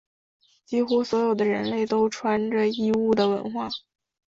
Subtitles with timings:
[0.65, 3.69] 几乎所有的人类都有穿着衣物的文化。